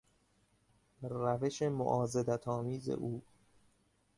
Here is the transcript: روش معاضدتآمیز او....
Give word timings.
روش 1.03 1.61
معاضدتآمیز 1.63 2.89
او.... 2.89 3.21